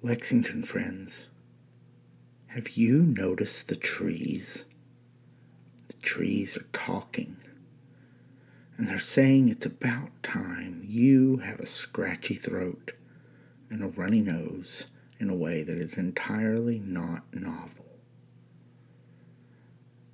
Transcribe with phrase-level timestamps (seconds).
[0.00, 1.26] Lexington friends,
[2.48, 4.64] have you noticed the trees?
[5.88, 7.36] The trees are talking.
[8.76, 12.92] And they're saying it's about time you have a scratchy throat
[13.70, 14.86] and a runny nose
[15.18, 17.86] in a way that is entirely not novel.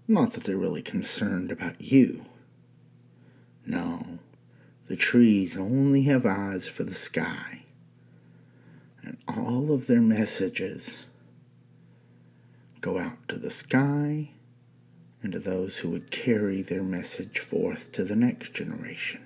[0.09, 2.25] Not that they're really concerned about you.
[3.67, 4.19] No,
[4.87, 7.64] the trees only have eyes for the sky.
[9.05, 11.07] And all of their messages
[12.81, 14.31] go out to the sky
[15.23, 19.23] and to those who would carry their message forth to the next generation.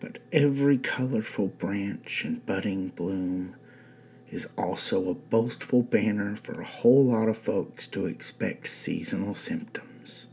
[0.00, 3.56] But every colorful branch and budding bloom
[4.28, 10.26] is also a boastful banner for a whole lot of folks to expect seasonal symptoms,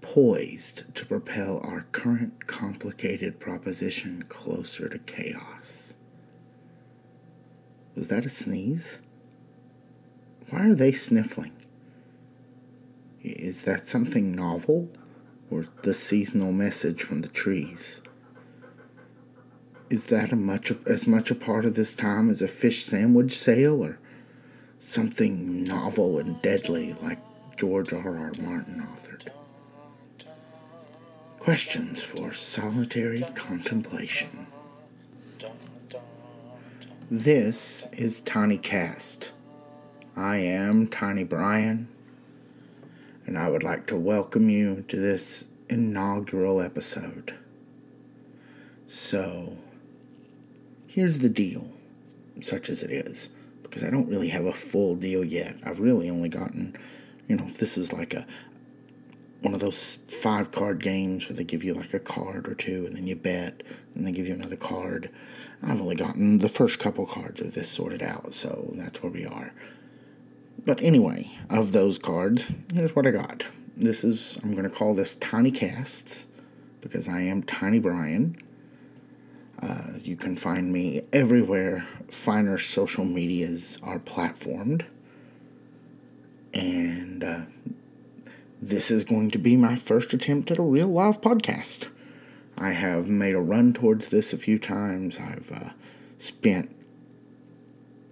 [0.00, 5.94] poised to propel our current complicated proposition closer to chaos.
[7.94, 8.98] Was that a sneeze?
[10.50, 11.52] Why are they sniffling?
[13.22, 14.90] Is that something novel
[15.50, 18.02] or the seasonal message from the trees?
[19.90, 23.36] Is that a much as much a part of this time as a fish sandwich
[23.36, 23.98] sale or
[24.78, 27.20] something novel and deadly like
[27.56, 28.18] George R.
[28.18, 28.32] R.
[28.38, 29.28] Martin authored?
[31.38, 34.46] Questions for solitary contemplation.
[37.10, 39.32] This is Tiny Cast.
[40.16, 41.88] I am Tiny Brian
[43.26, 47.34] and I would like to welcome you to this inaugural episode.
[48.86, 49.58] So,
[50.86, 51.74] here's the deal,
[52.40, 53.28] such as it is,
[53.62, 55.56] because I don't really have a full deal yet.
[55.62, 56.74] I've really only gotten,
[57.28, 58.26] you know, if this is like a
[59.44, 62.86] one of those five card games where they give you like a card or two
[62.86, 63.62] and then you bet
[63.94, 65.10] and they give you another card.
[65.62, 69.24] I've only gotten the first couple cards of this sorted out, so that's where we
[69.24, 69.52] are.
[70.64, 73.44] But anyway, of those cards, here's what I got.
[73.76, 76.26] This is, I'm going to call this Tiny Casts
[76.80, 78.36] because I am Tiny Brian.
[79.60, 84.84] Uh, you can find me everywhere finer social medias are platformed.
[86.52, 87.40] And uh,
[88.68, 91.88] this is going to be my first attempt at a real live podcast.
[92.56, 95.18] I have made a run towards this a few times.
[95.18, 95.70] I've uh,
[96.16, 96.74] spent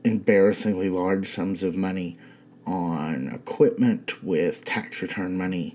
[0.04, 2.18] embarrassingly large sums of money
[2.66, 5.74] on equipment with tax return money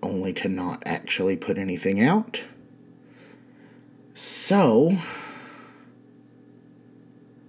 [0.00, 2.44] only to not actually put anything out.
[4.14, 4.96] So,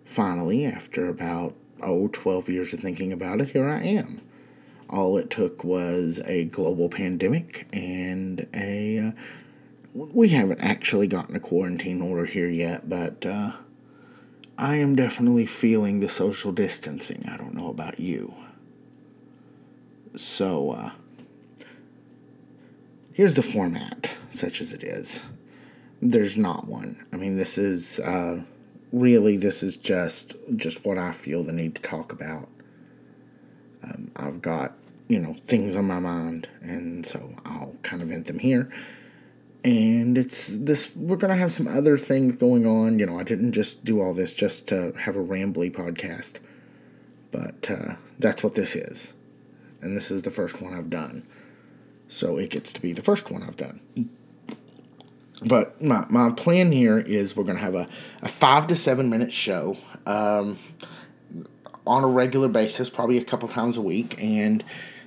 [0.03, 4.22] finally, after about, oh, 12 years of thinking about it, here I am.
[4.89, 8.99] All it took was a global pandemic and a.
[8.99, 9.11] Uh,
[9.93, 13.53] we haven't actually gotten a quarantine order here yet, but uh,
[14.57, 17.25] I am definitely feeling the social distancing.
[17.27, 18.33] I don't know about you.
[20.15, 20.91] So, uh,
[23.13, 25.23] here's the format, such as it is.
[26.01, 27.03] There's not one.
[27.11, 28.43] I mean, this is uh,
[28.91, 32.49] really this is just just what I feel the need to talk about.
[33.89, 34.73] Um, I've got
[35.07, 38.69] you know things on my mind, and so I'll kind of vent them here.
[39.63, 42.99] And it's this we're gonna have some other things going on.
[42.99, 46.39] You know i didn't just do all this just to have a rambly podcast
[47.31, 49.13] but uh, that's what this is.
[49.81, 51.23] And this is the first one i've done.
[52.07, 53.81] So it gets to be the first one i've done.
[55.45, 57.87] But my, my plan here is we're going to have a,
[58.23, 59.77] a five to seven minute show.
[60.05, 60.57] Um,
[61.87, 64.63] on a regular basis probably a couple times a week and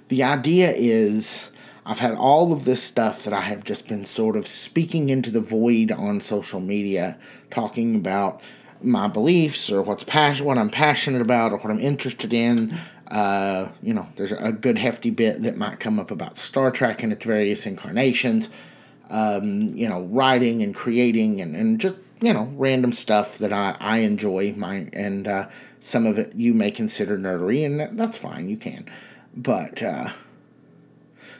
[0.09, 1.51] the idea is
[1.87, 5.31] I've had all of this stuff that I have just been sort of speaking into
[5.31, 7.19] the void on social media,
[7.51, 8.41] talking about
[8.83, 12.79] my beliefs or what's passion, what I'm passionate about or what I'm interested in.
[13.09, 17.03] Uh, you know, there's a good hefty bit that might come up about Star Trek
[17.03, 18.51] and its various incarnations.
[19.09, 23.77] Um, you know, writing and creating and, and just you know random stuff that I,
[23.81, 24.55] I enjoy.
[24.57, 25.49] My and uh,
[25.81, 28.49] some of it you may consider nerdery, and that's fine.
[28.49, 28.87] You can,
[29.35, 29.83] but.
[29.83, 30.11] Uh,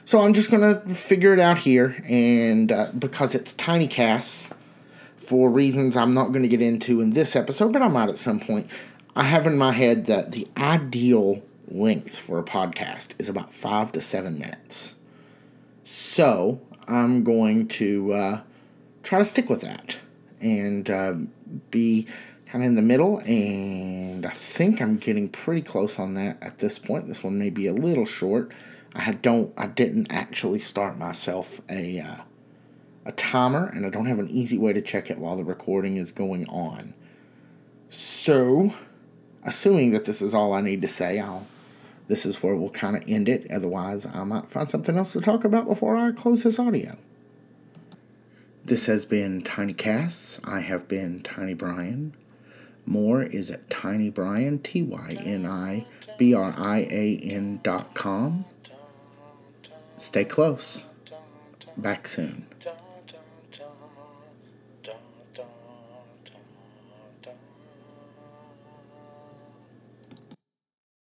[0.03, 4.49] so I'm just going to figure it out here, and uh, because it's tiny casts,
[5.15, 8.17] for reasons I'm not going to get into in this episode, but I might at
[8.17, 8.69] some point,
[9.15, 13.91] I have in my head that the ideal length for a podcast is about five
[13.93, 14.95] to seven minutes.
[15.83, 18.41] So I'm going to uh,
[19.03, 19.97] try to stick with that
[20.41, 21.13] and uh,
[21.69, 22.07] be
[22.51, 26.59] kind of in the middle, and I think I'm getting pretty close on that at
[26.59, 27.07] this point.
[27.07, 28.51] This one may be a little short.
[28.93, 32.17] I don't, I didn't actually start myself a uh,
[33.05, 35.95] a timer, and I don't have an easy way to check it while the recording
[35.95, 36.93] is going on.
[37.87, 38.75] So,
[39.43, 41.47] assuming that this is all I need to say, I'll
[42.09, 43.49] this is where we'll kind of end it.
[43.49, 46.97] Otherwise, I might find something else to talk about before I close this audio.
[48.65, 50.41] This has been Tiny Casts.
[50.43, 52.13] I have been Tiny Brian.
[52.85, 55.85] More is at Tiny Brian, T Y N I
[56.17, 58.45] B R I A N dot com.
[59.97, 60.85] Stay close.
[61.77, 62.47] Back soon.